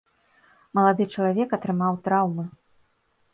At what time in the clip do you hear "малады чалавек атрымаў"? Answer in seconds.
0.79-1.93